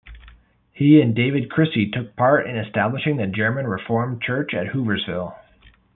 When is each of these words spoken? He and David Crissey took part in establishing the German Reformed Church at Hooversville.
He 0.71 0.99
and 0.99 1.13
David 1.13 1.49
Crissey 1.51 1.91
took 1.93 2.15
part 2.15 2.47
in 2.47 2.57
establishing 2.57 3.17
the 3.17 3.27
German 3.27 3.67
Reformed 3.67 4.23
Church 4.23 4.51
at 4.55 4.65
Hooversville. 4.73 5.37